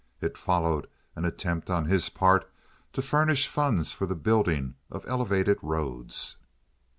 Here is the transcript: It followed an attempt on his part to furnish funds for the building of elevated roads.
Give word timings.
It 0.19 0.35
followed 0.35 0.87
an 1.15 1.25
attempt 1.25 1.69
on 1.69 1.85
his 1.85 2.09
part 2.09 2.49
to 2.93 3.03
furnish 3.03 3.47
funds 3.47 3.91
for 3.91 4.07
the 4.07 4.15
building 4.15 4.73
of 4.89 5.05
elevated 5.07 5.59
roads. 5.61 6.37